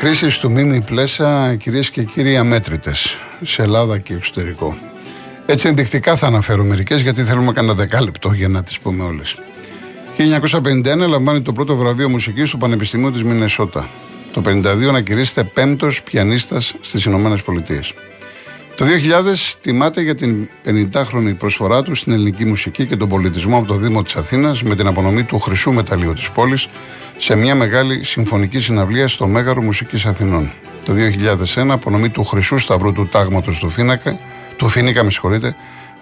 [0.00, 4.76] Διακρίσεις του Μίμη Πλέσα, κυρίες και κύριοι, αμέτρητες σε Ελλάδα και εξωτερικό.
[5.46, 9.38] Έτσι ενδεικτικά θα αναφέρω μερικές γιατί θέλουμε κανένα δεκάλεπτο για να τις πούμε όλες.
[10.16, 13.88] 1951 λαμβάνει το πρώτο βραβείο μουσικής του Πανεπιστημίου της Μινεσότα.
[14.32, 17.92] Το 1952 ανακηρύσσεται πέμπτος πιανίστας στις Ηνωμένες Πολιτείες.
[18.78, 23.66] Το 2000 τιμάται για την 50χρονη προσφορά του στην ελληνική μουσική και τον πολιτισμό από
[23.66, 26.68] το Δήμο της Αθήνας με την απονομή του Χρυσού Μεταλλίου της πόλης
[27.16, 30.52] σε μια μεγάλη συμφωνική συναυλία στο Μέγαρο Μουσικής Αθηνών.
[30.84, 30.92] Το
[31.54, 34.18] 2001 απονομή του Χρυσού Σταυρού του Τάγματος του Φίνακα,
[34.56, 35.10] του Φίνικα με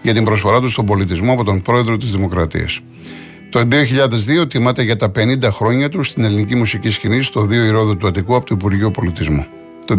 [0.03, 2.81] για την προσφορά του στον πολιτισμό από τον πρόεδρο της Δημοκρατίας.
[3.51, 3.69] Το
[4.43, 8.07] 2002 τιμάται για τα 50 χρόνια του στην ελληνική μουσική σκηνή στο 2 Ηρόδου του
[8.07, 9.47] Αττικού από το Υπουργείο Πολιτισμού.
[9.87, 9.95] Το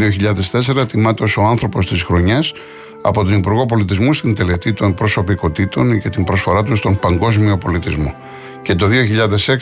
[0.52, 2.54] 2004 τιμάται ως ο άνθρωπος της χρονιάς
[3.02, 8.16] από τον Υπουργό Πολιτισμού στην τελετή των προσωπικότητων για την προσφορά του στον παγκόσμιο πολιτισμό.
[8.62, 8.88] Και το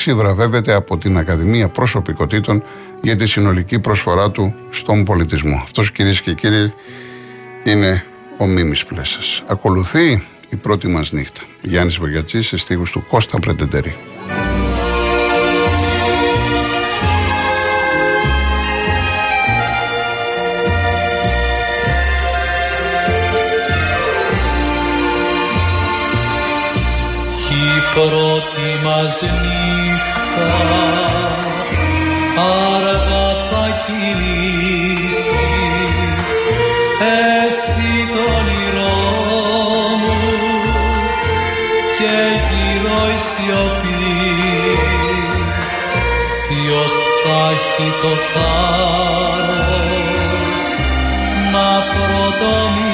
[0.06, 2.64] 2006 βραβεύεται από την Ακαδημία Προσωπικότητων
[3.02, 5.60] για τη συνολική προσφορά του στον πολιτισμό.
[5.64, 6.74] Αυτός κυρίες και κύριοι
[7.64, 8.04] είναι
[8.38, 9.44] ο Μίμης Πλέσας.
[9.48, 11.42] Ακολουθεί η πρώτη μας νύχτα.
[11.62, 13.96] Γιάννης Βογιατσής σε στίχους του Κώστα Πρετεντερή.
[27.96, 30.50] Πρώτη μας νύχτα
[32.38, 35.36] αργά θα κινήσει
[37.00, 38.98] εσύ το όνειρό
[40.02, 40.20] μου
[41.98, 44.14] και γύρω η σιωπή.
[46.48, 49.74] Ποιος θα έχει το θάρρος
[51.52, 52.85] να πρωτομιλήσει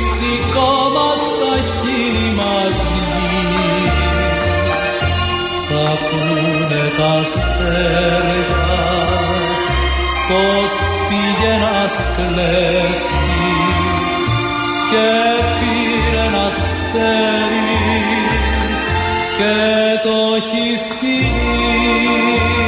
[0.00, 3.90] μυστικό μας τα χείλη μας βγει
[5.68, 8.80] θα πούνε τα αστέρια
[10.28, 10.70] πως
[11.08, 13.00] πήγε ένας κλέφτης
[14.90, 15.08] και
[15.58, 17.70] πήρε ένα αστέρι
[19.38, 19.54] και
[20.02, 22.59] το έχει στη γη.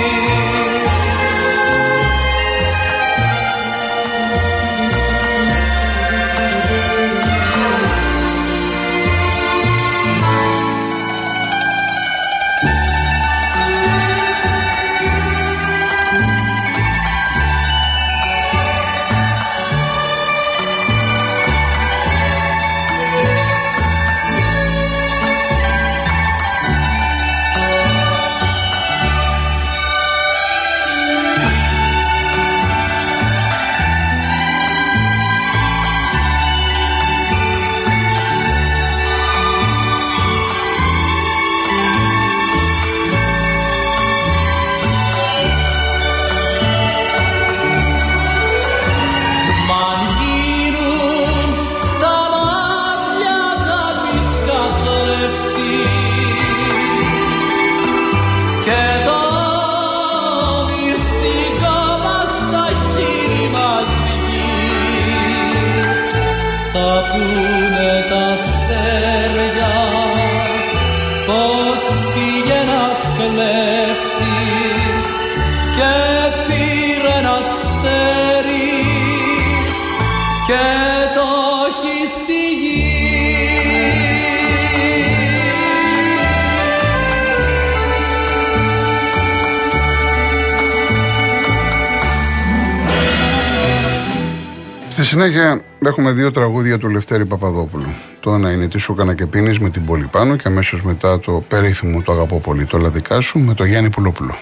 [95.12, 97.94] Συνέχεια έχουμε δύο τραγούδια του Λευτέρη Παπαδόπουλου.
[98.20, 101.20] Το ένα είναι «Τι σου έκανα και πίνεις» με την Πόλη Πάνο και αμέσως μετά
[101.20, 104.38] το περίφημο «Το αγαπώ πολύ» το «Λαδικά σου» με το Γιάννη Πουλόπουλο.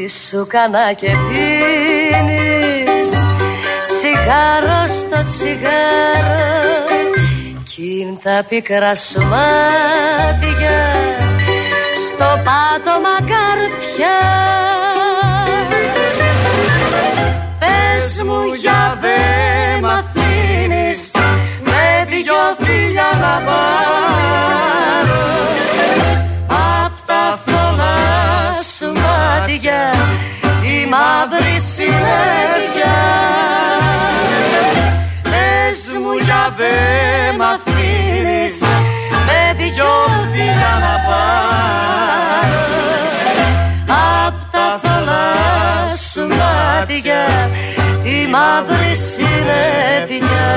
[0.00, 2.61] Τι σου κάνα και πίνεις
[4.22, 6.42] τσιγάρο στο τσιγάρο
[7.64, 10.80] κι τα πικρά σου μάτια
[12.06, 14.20] στο πάτωμα καρφιά.
[17.58, 21.10] Πες μου για δε μ' αφήνεις
[21.64, 25.24] με δυο φίλια να πάρω.
[26.84, 29.90] Απ' τα θολά σου μάτια
[30.62, 32.96] τη μαύρη συνέχεια
[37.38, 38.60] μ' αφήνεις
[39.26, 39.94] με δυο
[40.32, 42.64] φύλλα να πάρω.
[44.26, 47.50] Απ' τα θολά σου μάτια
[48.02, 50.50] η μαύρη συνέπεια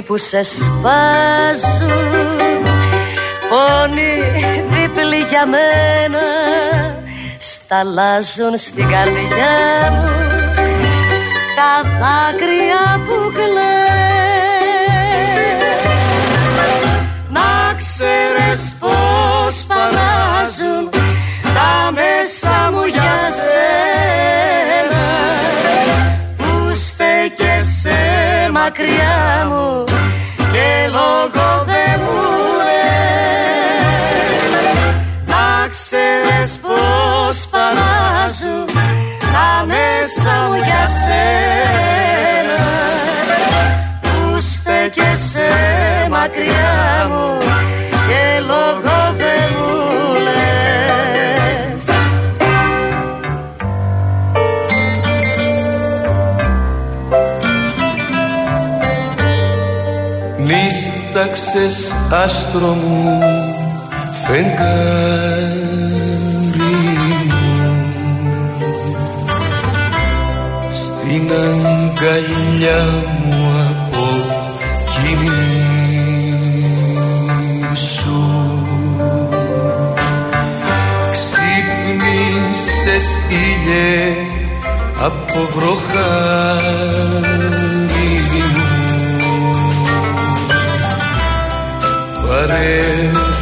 [0.00, 1.98] πόνοι που σε σπάζουν.
[3.48, 4.22] Πόνοι
[4.70, 6.18] δίπλοι για μένα
[7.38, 10.08] Σταλάζουν στην καρδιά μου.
[11.56, 13.80] Τα δάκρυα που κλαις
[17.28, 18.99] Να ξέρεις πως
[28.70, 29.84] μακριά μου
[30.52, 32.20] και λόγο δεν μου
[32.58, 33.72] λες.
[35.26, 38.66] Να ξέρεις πως παράζουν
[39.32, 42.62] τα μέσα μου για σένα.
[44.00, 45.50] Που στέκεσαι
[46.10, 47.38] μακριά μου
[48.08, 48.89] και λόγο
[61.54, 63.18] Νίσταξες άστρο μου
[64.26, 65.64] φεγγάρι
[67.26, 67.44] μου.
[70.70, 72.84] Στην αγκαλιά
[73.24, 73.36] μου
[73.70, 74.08] από
[77.74, 78.20] σου.
[81.12, 84.14] Ξύπνησες ήλιε
[85.00, 87.39] από βροχάρι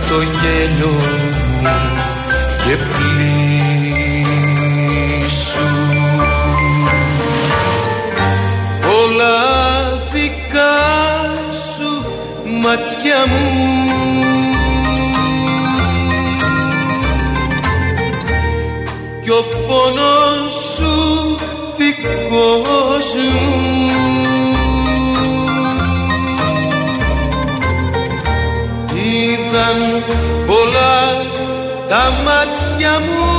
[0.09, 0.89] το γέλιο
[1.63, 1.77] μου
[2.65, 3.29] και πλήσου.
[9.03, 9.37] Όλα
[10.13, 10.79] δικά
[11.75, 11.91] σου
[12.63, 13.47] μάτια μου.
[19.23, 20.95] Κι ο πόνος σου
[21.77, 24.38] δικός μου
[29.59, 30.05] είδαν
[30.47, 30.99] πολλά
[31.89, 33.31] τα μάτια μου.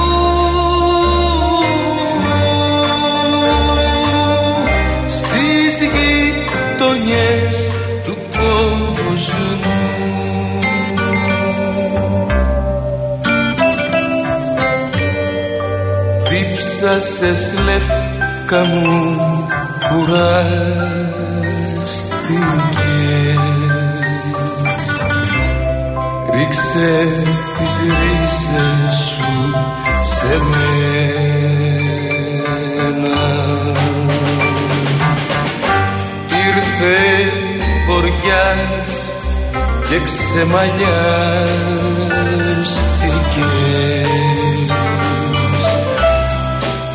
[5.07, 7.57] Στις γειτονιές
[8.05, 9.59] του κόσμου
[16.29, 19.17] Δίψασες λεύκα μου
[19.89, 21.09] κουράστηκες
[26.79, 27.13] Ρίξε
[27.57, 29.31] τις ρίζες σου
[30.17, 30.77] σε μένα.
[36.47, 36.99] Ήρθε
[37.87, 38.93] βοριάς
[39.89, 40.69] και ξεμαλιάστηκες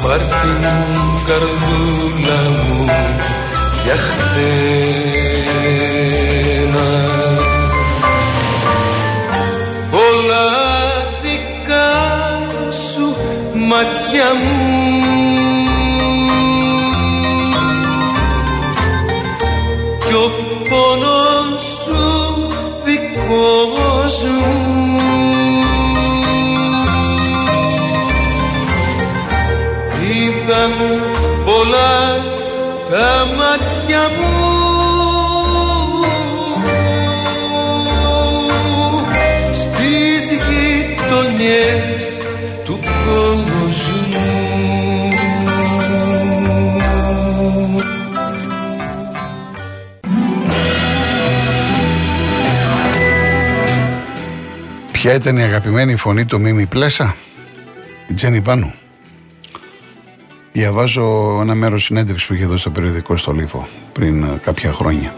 [0.02, 0.62] Πάρ' την
[1.26, 2.84] καρδούλα μου
[3.84, 5.23] για χτένα
[13.74, 14.56] μάτια μου.
[20.06, 20.30] Κι ο
[20.68, 22.02] πόνος σου
[22.84, 24.52] δικός μου.
[30.12, 30.72] Είδαν
[31.44, 31.96] πολλά
[32.90, 34.32] τα μάτια μου.
[39.52, 41.93] Στις γειτονιές
[55.04, 57.16] Ποια ήταν η αγαπημένη φωνή του Μίμη Πλέσα,
[58.08, 58.74] η Τζένι Πάνου.
[60.52, 65.14] Διαβάζω ένα μέρος συνέντευξης που είχε δώσει στο περιοδικό στο Λίφο πριν ε, κάποια χρόνια.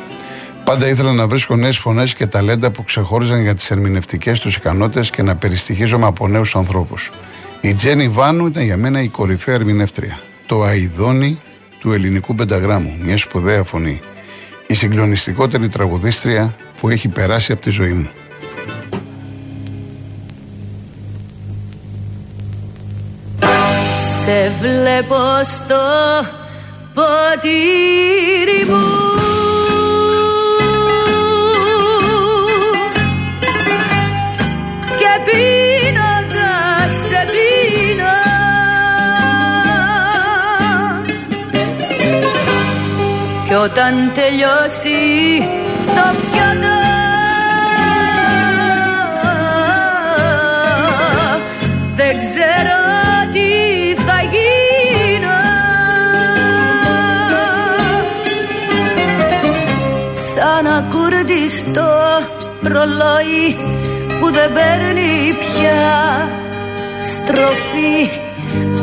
[0.64, 5.10] Πάντα ήθελα να βρίσκω νέες φωνές και ταλέντα που ξεχώριζαν για τις ερμηνευτικές τους ικανότητες
[5.10, 7.12] και να περιστοιχίζομαι από νέους ανθρώπους.
[7.60, 10.18] Η Τζένι Βάνου ήταν για μένα η κορυφαία ερμηνεύτρια.
[10.46, 11.38] Το αειδόνι
[11.80, 12.96] του ελληνικού πενταγράμμου.
[13.00, 14.00] Μια σπουδαία φωνή.
[14.66, 18.08] Η συγκλονιστικότερη τραγουδίστρια που έχει περάσει από τη ζωή μου.
[24.26, 25.82] Σε βλέπω στο
[26.94, 28.86] ποτήρι μου.
[34.98, 38.16] Και πίνοντας σε πίνω.
[43.44, 45.65] Κι όταν τελειώσει
[62.96, 63.56] ρολόι
[64.20, 66.28] που δεν παίρνει πια
[67.04, 67.98] στροφή.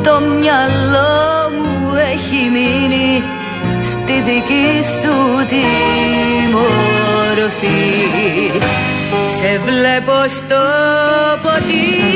[0.03, 3.23] Το μυαλό μου έχει μείνει
[3.81, 5.65] στη δική σου τη
[6.51, 7.81] μορφή.
[9.39, 10.63] Σε βλέπω στο
[11.43, 12.12] ποτήρι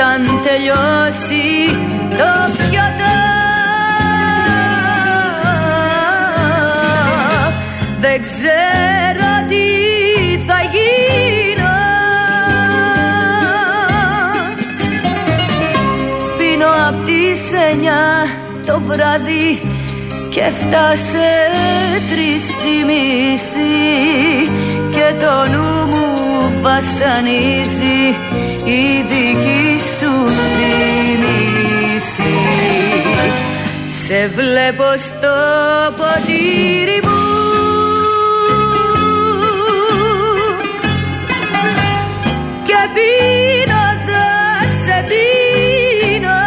[0.00, 1.76] όταν τελειώσει
[2.10, 3.16] το πιάτο
[8.00, 9.66] δεν ξέρω τι
[10.46, 11.76] θα γίνω.
[16.38, 18.26] Πίνω απ' τις εννιά
[18.66, 19.58] το βράδυ
[20.30, 21.30] και φτάσε
[22.10, 24.67] τρεις η μισή
[24.98, 26.06] και το νου μου
[26.62, 28.00] βασανίζει
[28.64, 30.12] η δική σου
[30.54, 32.34] θύμηση
[34.04, 35.34] Σε βλέπω στο
[35.96, 37.22] ποτήρι μου.
[42.64, 46.40] Και πίνοντας σε πίνω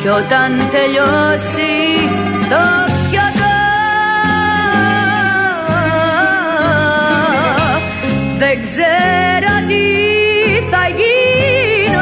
[0.00, 1.95] κι όταν τελειώσει
[8.76, 9.82] δεν ξέρω τι
[10.70, 12.00] θα γίνω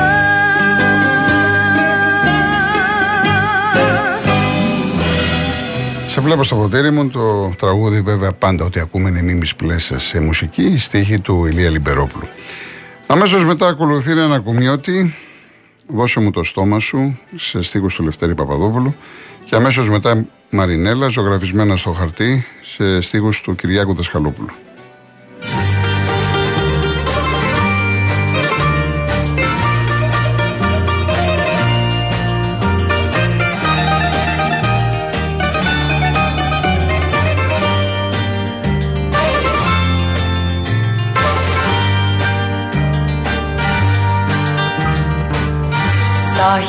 [6.07, 10.21] Σε βλέπω στο ποτήρι μου το τραγούδι βέβαια πάντα ότι ακούμε είναι μίμης πλέσα σε
[10.21, 12.29] μουσική στίχη του Ηλία Λιμπερόπουλου.
[13.07, 15.15] Αμέσως μετά ακολουθεί ένα κουμιώτη
[15.89, 18.95] Δώσε μου το στόμα σου σε στίχους του Λευτέρη Παπαδόπουλου
[19.45, 24.64] και αμέσως μετά Μαρινέλα ζωγραφισμένα στο χαρτί σε στίχους του Κυριάκου Δασκαλόπουλου.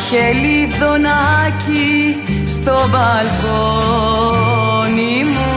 [0.09, 1.93] Χελιδονάκι
[2.49, 4.43] στο μπαλκόνι
[5.23, 5.53] μου.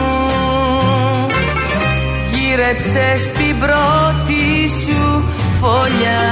[2.32, 3.06] Γύρεψε
[3.38, 5.02] την πρώτη σου
[5.60, 6.26] φωλιά.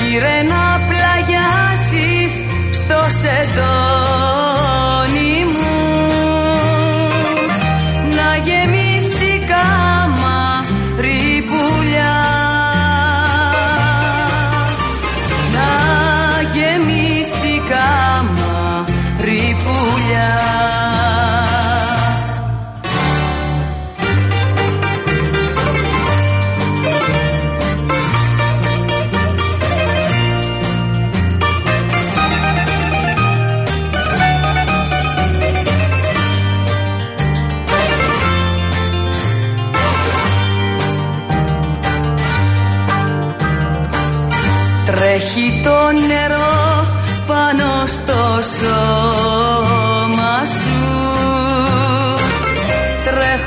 [0.00, 2.32] Γύρε να πλαγιάσεις
[2.72, 4.11] στο σεντόνι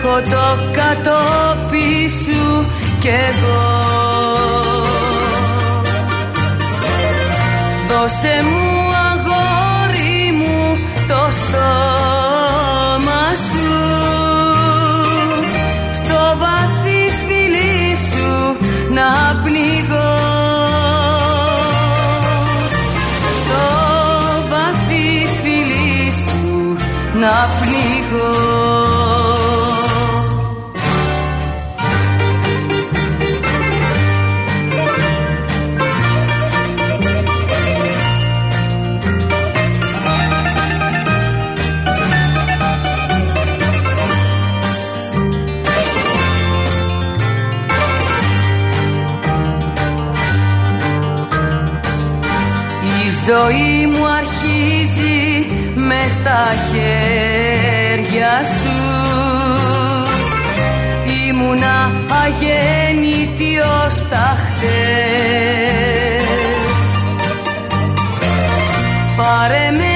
[0.05, 2.65] Τρέχω το κατόπι σου
[2.99, 3.63] κι εγώ.
[7.89, 12.24] Δώσε μου αγόρι μου το στόμα
[53.25, 58.77] ζωή μου αρχίζει με στα χέρια σου.
[61.27, 61.91] Ήμουνα
[62.23, 65.25] αγέννητη ως τα χτες
[69.25, 69.94] Ζωγραφισμένα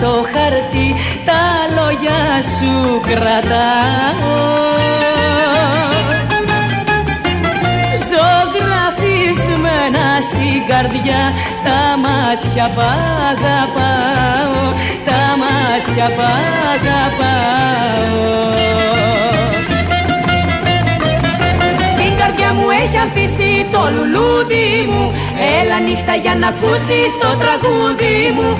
[0.00, 0.88] στο χαρτί
[1.24, 1.42] τα
[1.76, 2.22] λόγια
[2.54, 2.72] σου
[3.08, 4.38] κρατάω.
[8.08, 11.22] Ζωγραφισμένα στην καρδιά
[11.64, 12.82] τα μάτια που
[13.30, 14.62] αγαπάω
[15.04, 16.22] Τα μάτια που
[16.72, 18.20] αγαπάω
[23.72, 25.12] το λουλούδι μου.
[25.60, 28.58] Έλα νύχτα για να ακούσεις το τραγούδι μου.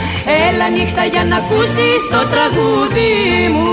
[0.48, 3.12] Έλα νύχτα για να ακούσεις το τραγούδι
[3.54, 3.68] μου.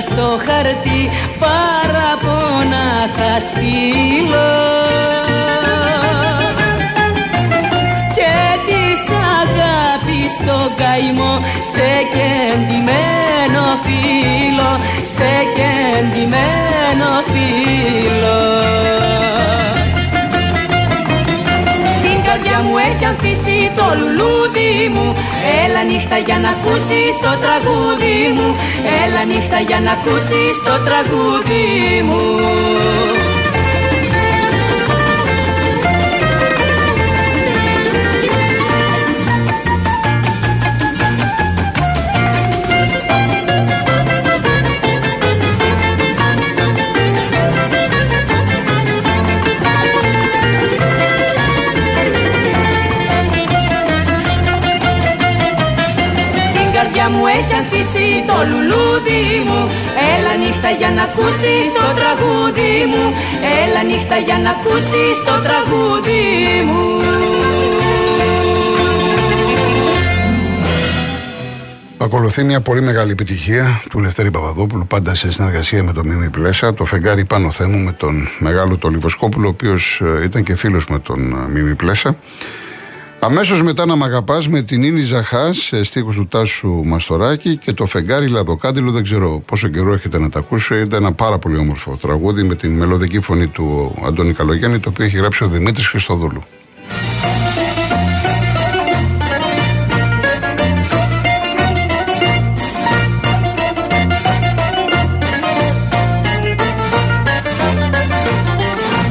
[0.00, 1.10] Στο χαρτί
[3.06, 4.52] παραπονά θα στείλω.
[8.14, 8.34] Και
[8.66, 9.02] της
[9.40, 11.40] αγάπης το καημό
[11.72, 18.65] σε κεντυμένο φίλο σε κεντυμένο φίλο
[22.56, 25.14] καρδιά μου έχει αφήσει το λουλούδι μου.
[25.64, 28.56] Έλα νύχτα για να ακούσεις το τραγούδι μου.
[29.04, 32.22] Έλα νύχτα για να ακούσεις το τραγούδι μου.
[33.20, 33.25] μου
[60.78, 63.04] για να ακούσεις το τραγούδι μου.
[63.64, 66.22] Έλα νύχτα για να ακούσεις το τραγούδι
[66.66, 66.84] μου.
[71.98, 76.74] Ακολουθεί μια πολύ μεγάλη επιτυχία του Λευτέρη Παπαδόπουλου, πάντα σε συνεργασία με τον Μίμη Πλέσα,
[76.74, 80.86] το φεγγάρι πάνω θέμου με τον μεγάλο τον Λιβοσκόπουλο, ο οποίος ε, ήταν και φίλος
[80.86, 82.16] με τον ε, Μίμη Πλέσα.
[83.20, 87.86] Αμέσως μετά να μ' αγαπάς με την Ίνη Ζαχάς, στίχους του Τάσου Μαστοράκη και το
[87.86, 88.90] φεγγάρι Λαδοκάντιλο.
[88.90, 90.74] Δεν ξέρω πόσο καιρό έχετε να τα ακούσω.
[90.74, 95.04] Ήταν ένα πάρα πολύ όμορφο τραγούδι με την μελωδική φωνή του Αντώνη Καλογιάννη, το οποίο
[95.04, 96.42] έχει γράψει ο Δημήτρης Χριστοδούλου.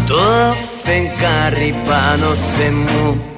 [0.07, 0.21] Το
[0.83, 3.34] φεγγάρι πάνω θεμού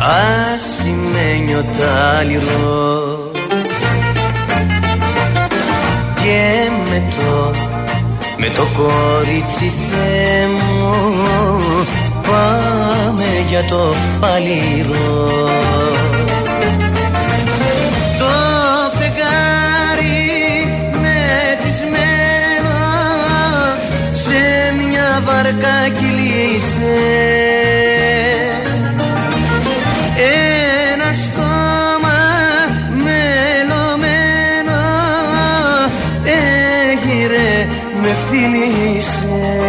[0.00, 3.30] ασημένιο τάλιρο.
[6.14, 7.50] Και με το,
[8.36, 9.72] με το κορίτσι
[10.56, 10.94] μου
[12.22, 15.48] πάμε για το φαλιρό
[18.18, 18.32] Το
[18.98, 20.18] φεγγάρι
[21.02, 22.78] μεθυσμένο
[24.12, 25.88] σε μια βαρκά
[38.40, 39.60] κυλήσε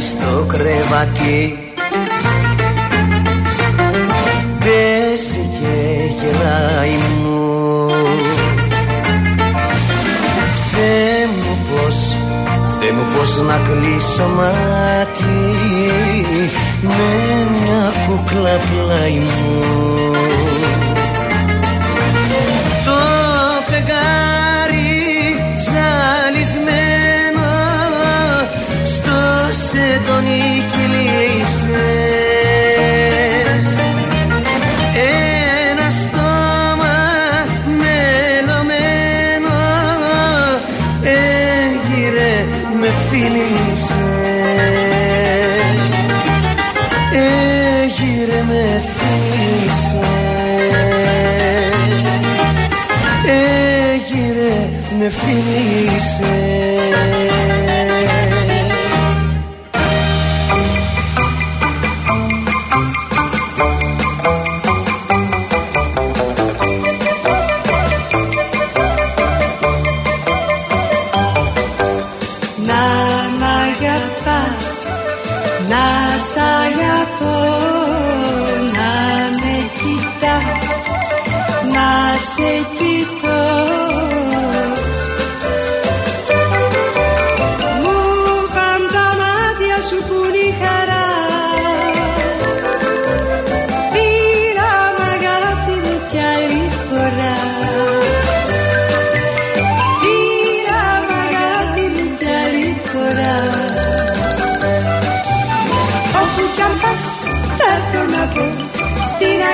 [0.00, 1.61] στο κρεβάτι
[13.46, 15.40] να κλείσω μάτι
[16.82, 19.61] Με μια κούκλα πλάι μου
[43.42, 44.02] είσαι
[47.12, 50.00] Έγιρε με θύσε
[53.26, 56.22] Έγινε με φύσες.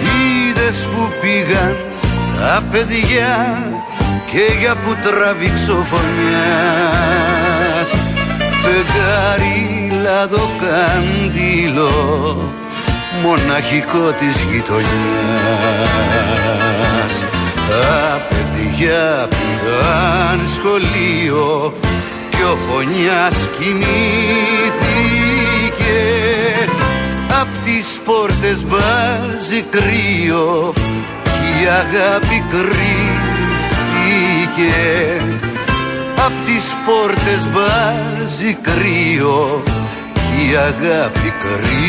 [0.02, 1.76] Είδες που πήγαν
[2.40, 3.34] τα παιδιά
[4.32, 6.30] και για που τραβήξω φωνιάς.
[8.62, 9.60] Φεγγάρι
[10.02, 11.94] λαδοκάντιλο
[13.24, 14.84] μοναχικό της γειτονιάς.
[17.70, 21.74] Τα παιδιά πήγαν σχολείο
[22.30, 24.65] κι ο φωνιάς κοιμήθηκε
[27.46, 30.74] Απ' τις πόρτες βάζει κρύο
[31.24, 33.58] Κι η αγάπη κρύφτηκε
[36.26, 39.64] Απ' τις πόρτες βάζει κρύο
[40.14, 41.86] Κι η αγάπη κρύφτηκε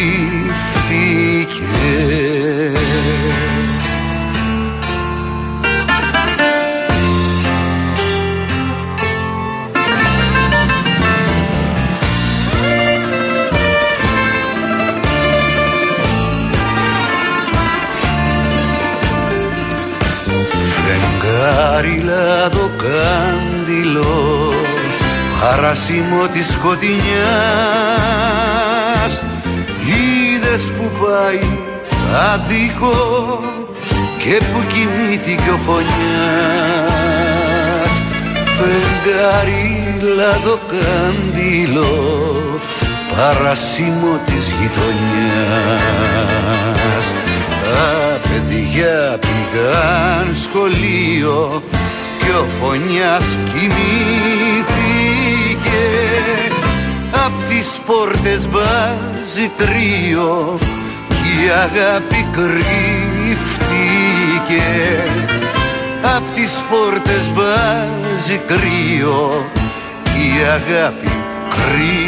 [21.56, 24.52] Καριλάδο κάντιλο
[25.40, 27.02] παράσιμο της σκοτεινιάς.
[29.86, 31.44] Είδες που πάει
[32.32, 32.96] αδίκο
[34.18, 35.86] και που κοιμήθηκε ο φωνιάς.
[38.56, 39.66] Φεγγάρι
[40.66, 41.94] κάντιλο
[43.16, 45.96] παράσιμο της γειτονιάς
[47.66, 51.62] τα παιδιά πήγαν σχολείο
[52.18, 55.06] και ο φωνιάς κοιμήθηκε.
[57.24, 60.58] Απ' τις πόρτες βάζει κρύο
[61.08, 62.66] κι η αγάπη κρύφτηκε.
[66.16, 69.44] Απ' τις πόρτες βάζει κρύο
[70.02, 71.12] κι η αγάπη
[71.48, 72.05] κρύφτηκε